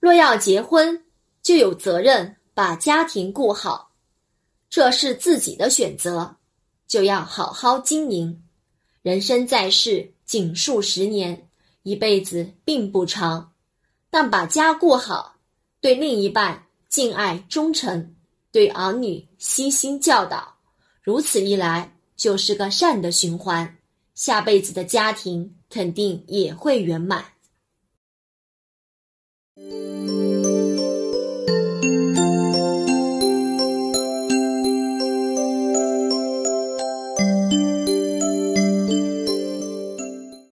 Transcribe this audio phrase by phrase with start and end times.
[0.00, 1.04] 若要结婚
[1.42, 3.92] 就有责任把家庭顾好。
[4.68, 6.36] 这是自己的选择
[6.88, 8.42] 就要好好经营。
[9.02, 11.48] 人生在世仅数十年
[11.82, 13.52] 一辈子并不长。
[14.10, 15.36] 但把家顾好
[15.80, 18.16] 对另一半敬爱忠诚
[18.50, 20.56] 对儿女悉心教导
[21.00, 23.76] 如此一来就是个善的循环。
[24.14, 27.24] 下辈子的家庭肯定也会圆满。